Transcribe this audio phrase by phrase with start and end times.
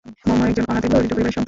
[0.27, 1.39] মম একজন অনাথ এবং দরিদ্র পরিবারের সন্তান।